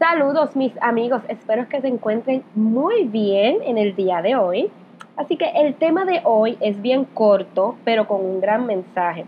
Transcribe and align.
Saludos 0.00 0.56
mis 0.56 0.72
amigos, 0.80 1.20
espero 1.28 1.68
que 1.68 1.82
se 1.82 1.88
encuentren 1.88 2.42
muy 2.54 3.04
bien 3.04 3.58
en 3.62 3.76
el 3.76 3.94
día 3.94 4.22
de 4.22 4.34
hoy. 4.34 4.70
Así 5.14 5.36
que 5.36 5.50
el 5.54 5.74
tema 5.74 6.06
de 6.06 6.22
hoy 6.24 6.56
es 6.62 6.80
bien 6.80 7.04
corto, 7.04 7.76
pero 7.84 8.08
con 8.08 8.24
un 8.24 8.40
gran 8.40 8.64
mensaje. 8.64 9.26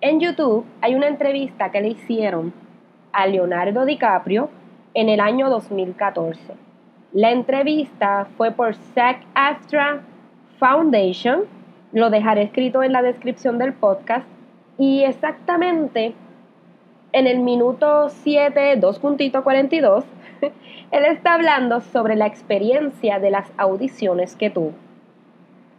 En 0.00 0.20
YouTube 0.20 0.64
hay 0.82 0.94
una 0.94 1.08
entrevista 1.08 1.72
que 1.72 1.80
le 1.80 1.88
hicieron 1.88 2.52
a 3.12 3.26
Leonardo 3.26 3.84
DiCaprio 3.84 4.50
en 4.94 5.08
el 5.08 5.18
año 5.18 5.50
2014. 5.50 6.54
La 7.12 7.32
entrevista 7.32 8.28
fue 8.36 8.52
por 8.52 8.76
SAC 8.76 9.26
Astra 9.34 10.02
Foundation, 10.60 11.40
lo 11.90 12.08
dejaré 12.10 12.42
escrito 12.42 12.84
en 12.84 12.92
la 12.92 13.02
descripción 13.02 13.58
del 13.58 13.72
podcast, 13.72 14.28
y 14.78 15.02
exactamente 15.02 16.14
en 17.12 17.26
el 17.26 17.40
minuto 17.40 18.08
7, 18.08 18.80
2.42, 18.80 20.04
él 20.90 21.04
está 21.04 21.34
hablando 21.34 21.80
sobre 21.80 22.16
la 22.16 22.26
experiencia 22.26 23.18
de 23.18 23.30
las 23.30 23.50
audiciones 23.56 24.36
que 24.36 24.50
tuvo. 24.50 24.72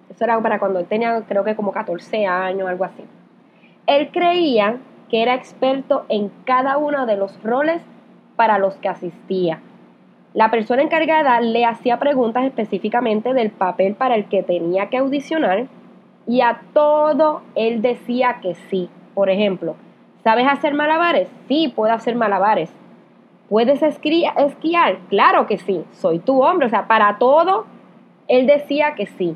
Eso 0.09 0.23
era 0.23 0.41
para 0.41 0.59
cuando 0.59 0.79
él 0.79 0.87
tenía, 0.87 1.21
creo 1.27 1.43
que 1.43 1.55
como 1.55 1.71
14 1.71 2.25
años, 2.25 2.67
algo 2.67 2.83
así. 2.83 3.03
Él 3.85 4.09
creía 4.11 4.77
que 5.09 5.21
era 5.21 5.35
experto 5.35 6.05
en 6.09 6.31
cada 6.45 6.77
uno 6.77 7.05
de 7.05 7.17
los 7.17 7.41
roles 7.43 7.81
para 8.35 8.57
los 8.57 8.75
que 8.75 8.89
asistía. 8.89 9.61
La 10.33 10.51
persona 10.51 10.83
encargada 10.83 11.41
le 11.41 11.65
hacía 11.65 11.97
preguntas 11.97 12.45
específicamente 12.45 13.33
del 13.33 13.49
papel 13.49 13.95
para 13.95 14.15
el 14.15 14.25
que 14.25 14.43
tenía 14.43 14.89
que 14.89 14.97
audicionar 14.97 15.67
y 16.27 16.41
a 16.41 16.61
todo 16.73 17.41
él 17.55 17.81
decía 17.81 18.39
que 18.41 18.55
sí. 18.69 18.89
Por 19.15 19.31
ejemplo, 19.31 19.75
¿sabes 20.23 20.47
hacer 20.47 20.73
malabares? 20.73 21.29
Sí, 21.47 21.71
puedo 21.75 21.93
hacer 21.93 22.15
malabares. 22.15 22.71
¿Puedes 23.49 23.81
esquiar? 23.81 24.97
Claro 25.09 25.47
que 25.47 25.57
sí, 25.57 25.83
soy 25.91 26.19
tu 26.19 26.43
hombre. 26.43 26.67
O 26.67 26.69
sea, 26.69 26.87
para 26.87 27.17
todo 27.17 27.65
él 28.29 28.45
decía 28.45 28.93
que 28.95 29.07
sí. 29.07 29.35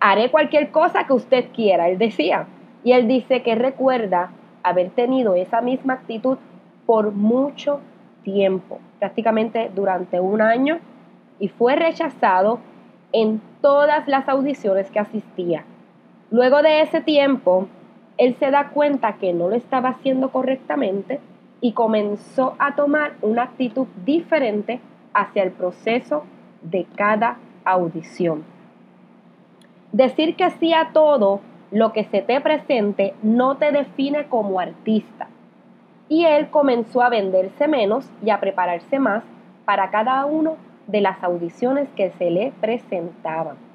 Haré 0.00 0.30
cualquier 0.30 0.70
cosa 0.70 1.04
que 1.04 1.12
usted 1.12 1.46
quiera, 1.52 1.88
él 1.88 1.98
decía. 1.98 2.46
Y 2.84 2.92
él 2.92 3.08
dice 3.08 3.42
que 3.42 3.56
recuerda 3.56 4.30
haber 4.62 4.90
tenido 4.90 5.34
esa 5.34 5.60
misma 5.60 5.94
actitud 5.94 6.38
por 6.86 7.10
mucho 7.10 7.80
tiempo, 8.22 8.78
prácticamente 9.00 9.70
durante 9.74 10.20
un 10.20 10.40
año, 10.40 10.78
y 11.40 11.48
fue 11.48 11.74
rechazado 11.74 12.60
en 13.12 13.42
todas 13.60 14.06
las 14.06 14.28
audiciones 14.28 14.90
que 14.90 15.00
asistía. 15.00 15.64
Luego 16.30 16.62
de 16.62 16.82
ese 16.82 17.00
tiempo, 17.00 17.66
él 18.18 18.34
se 18.38 18.50
da 18.50 18.70
cuenta 18.70 19.14
que 19.14 19.32
no 19.32 19.48
lo 19.48 19.54
estaba 19.54 19.90
haciendo 19.90 20.30
correctamente 20.30 21.20
y 21.60 21.72
comenzó 21.72 22.54
a 22.58 22.74
tomar 22.74 23.12
una 23.22 23.44
actitud 23.44 23.86
diferente 24.04 24.80
hacia 25.14 25.44
el 25.44 25.52
proceso 25.52 26.24
de 26.62 26.86
cada 26.96 27.38
audición. 27.64 28.44
Decir 29.92 30.36
que 30.36 30.50
sí 30.50 30.74
a 30.74 30.90
todo 30.92 31.40
lo 31.70 31.92
que 31.92 32.04
se 32.04 32.22
te 32.22 32.40
presente 32.40 33.14
no 33.22 33.56
te 33.56 33.70
define 33.72 34.26
como 34.26 34.60
artista. 34.60 35.28
Y 36.08 36.24
él 36.24 36.48
comenzó 36.50 37.02
a 37.02 37.10
venderse 37.10 37.68
menos 37.68 38.10
y 38.24 38.30
a 38.30 38.40
prepararse 38.40 38.98
más 38.98 39.22
para 39.64 39.90
cada 39.90 40.24
una 40.24 40.52
de 40.86 41.00
las 41.02 41.22
audiciones 41.22 41.88
que 41.94 42.10
se 42.12 42.30
le 42.30 42.52
presentaban. 42.60 43.67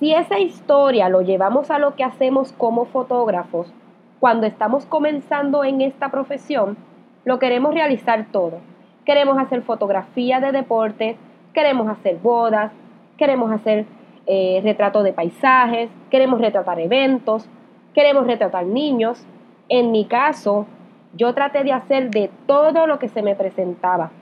Si 0.00 0.14
esa 0.14 0.38
historia 0.38 1.10
lo 1.10 1.20
llevamos 1.20 1.70
a 1.70 1.78
lo 1.78 1.94
que 1.94 2.04
hacemos 2.04 2.52
como 2.52 2.86
fotógrafos, 2.86 3.70
cuando 4.18 4.46
estamos 4.46 4.86
comenzando 4.86 5.62
en 5.62 5.82
esta 5.82 6.10
profesión, 6.10 6.78
lo 7.26 7.38
queremos 7.38 7.74
realizar 7.74 8.24
todo. 8.32 8.60
Queremos 9.04 9.36
hacer 9.36 9.60
fotografía 9.60 10.40
de 10.40 10.52
deporte, 10.52 11.18
queremos 11.52 11.86
hacer 11.86 12.16
bodas, 12.16 12.72
queremos 13.18 13.52
hacer 13.52 13.84
eh, 14.24 14.62
retrato 14.64 15.02
de 15.02 15.12
paisajes, 15.12 15.90
queremos 16.10 16.40
retratar 16.40 16.80
eventos, 16.80 17.46
queremos 17.92 18.26
retratar 18.26 18.64
niños. 18.64 19.22
En 19.68 19.92
mi 19.92 20.06
caso, 20.06 20.64
yo 21.12 21.34
traté 21.34 21.62
de 21.62 21.72
hacer 21.72 22.10
de 22.10 22.30
todo 22.46 22.86
lo 22.86 22.98
que 22.98 23.08
se 23.08 23.20
me 23.20 23.34
presentaba, 23.34 24.12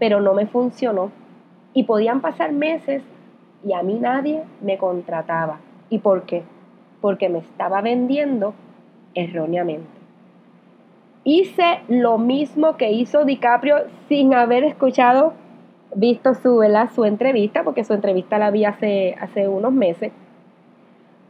pero 0.00 0.20
no 0.20 0.34
me 0.34 0.46
funcionó. 0.46 1.12
Y 1.72 1.84
podían 1.84 2.20
pasar 2.20 2.50
meses 2.50 3.04
y 3.64 3.72
a 3.72 3.82
mí 3.82 3.94
nadie 3.94 4.42
me 4.60 4.78
contrataba. 4.78 5.58
¿Y 5.88 5.98
por 5.98 6.22
qué? 6.22 6.42
Porque 7.00 7.28
me 7.28 7.38
estaba 7.38 7.80
vendiendo 7.80 8.54
erróneamente. 9.14 9.88
Hice 11.24 11.80
lo 11.88 12.18
mismo 12.18 12.76
que 12.76 12.92
hizo 12.92 13.24
DiCaprio 13.24 13.76
sin 14.08 14.34
haber 14.34 14.64
escuchado 14.64 15.34
visto 15.94 16.34
su, 16.34 16.62
su 16.94 17.04
entrevista, 17.04 17.64
porque 17.64 17.84
su 17.84 17.92
entrevista 17.92 18.38
la 18.38 18.50
vi 18.50 18.64
hace, 18.64 19.16
hace 19.20 19.48
unos 19.48 19.72
meses, 19.72 20.12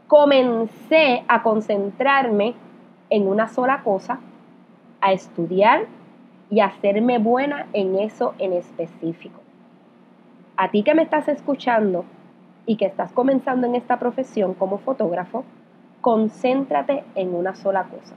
comencé 0.06 1.24
a 1.28 1.42
concentrarme 1.42 2.54
en 3.10 3.26
una 3.26 3.48
sola 3.48 3.82
cosa, 3.82 4.20
a 5.00 5.12
estudiar 5.12 5.86
y 6.50 6.60
a 6.60 6.66
hacerme 6.66 7.18
buena 7.18 7.66
en 7.72 7.98
eso 7.98 8.34
en 8.38 8.52
específico. 8.52 9.41
A 10.56 10.70
ti 10.70 10.82
que 10.82 10.94
me 10.94 11.02
estás 11.02 11.28
escuchando 11.28 12.04
y 12.66 12.76
que 12.76 12.87
estás 12.87 13.12
comenzando 13.12 13.66
en 13.66 13.75
esta 13.75 13.98
profesión 13.98 14.54
como 14.54 14.78
fotógrafo, 14.78 15.44
concéntrate 16.00 17.04
en 17.15 17.34
una 17.34 17.54
sola 17.54 17.84
cosa. 17.84 18.15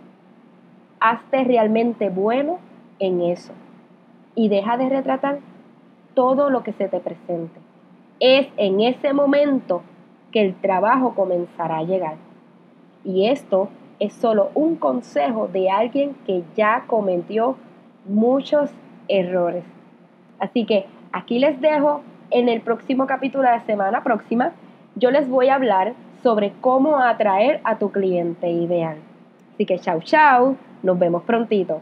Hazte 1.00 1.44
realmente 1.44 2.10
bueno 2.10 2.60
en 3.00 3.22
eso 3.22 3.54
y 4.36 4.50
deja 4.50 4.78
de 4.78 4.90
retratar 4.90 5.40
todo 6.14 6.50
lo 6.50 6.64
que 6.64 6.74
se 6.74 6.88
te 6.88 7.00
presente. 7.00 7.60
Es 8.20 8.48
en 8.58 8.82
ese 8.82 9.14
momento 9.14 9.82
que 10.32 10.42
el 10.42 10.56
trabajo 10.56 11.14
comenzará 11.16 11.78
a 11.78 11.84
llegar. 11.84 12.16
Y 13.04 13.28
esto 13.28 13.70
es 14.00 14.14
solo 14.14 14.50
un 14.56 14.76
consejo 14.76 15.48
de 15.48 15.70
alguien 15.70 16.16
que 16.26 16.44
ya 16.56 16.86
cometió 16.88 17.56
muchos 18.06 18.72
errores. 19.08 19.64
Así 20.40 20.66
que 20.66 20.86
aquí 21.12 21.40
les 21.40 21.60
dejo 21.62 22.02
en 22.34 22.50
el 22.50 22.62
próximo 22.62 23.08
capítulo 23.08 23.50
de 23.50 23.62
semana 23.62 24.04
próxima. 24.04 24.52
Yo 24.96 25.12
les 25.12 25.30
voy 25.30 25.50
a 25.50 25.56
hablar 25.56 25.94
sobre 26.22 26.54
cómo 26.62 26.98
atraer 26.98 27.62
a 27.64 27.78
tu 27.78 27.92
cliente 27.92 28.50
ideal. 28.50 28.98
Así 29.54 29.66
que 29.66 29.80
chao, 29.80 30.02
chao, 30.02 30.56
nos 30.82 30.98
vemos 30.98 31.24
prontito. 31.24 31.82